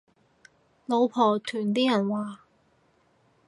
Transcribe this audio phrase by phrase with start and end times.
[0.87, 2.41] 老婆團啲人話